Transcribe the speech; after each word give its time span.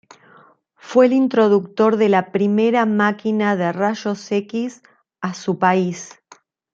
Fue 0.77 1.05
el 1.05 1.13
introductor 1.13 1.95
de 1.95 2.09
la 2.09 2.31
primera 2.31 2.87
máquina 2.87 3.55
de 3.55 3.71
rayos 3.71 4.31
X 4.31 4.81
a 5.21 5.35
su 5.35 5.59
país. 5.59 6.23